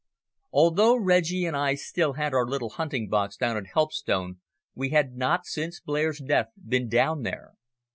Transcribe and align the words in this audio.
Although 0.51 0.95
Reggie 0.97 1.45
and 1.45 1.55
I 1.55 1.75
still 1.75 2.13
had 2.13 2.33
our 2.33 2.47
little 2.47 2.71
hunting 2.71 3.07
box 3.07 3.37
down 3.37 3.55
at 3.55 3.67
Helpstone 3.75 4.39
we 4.73 4.89
had 4.89 5.13
not, 5.13 5.45
since 5.45 5.79
Blair's 5.79 6.17
death, 6.19 6.47
been 6.67 6.89
down 6.89 7.21
there. 7.21 7.53